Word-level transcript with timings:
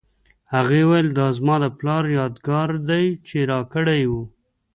هغې 0.53 0.81
وویل 0.85 1.07
دا 1.19 1.27
زما 1.37 1.55
د 1.63 1.65
پلار 1.77 2.03
یادګار 2.19 2.69
دی 2.89 3.05
چې 3.27 3.37
راکړی 3.51 3.97
یې 4.03 4.07
و 4.11 4.13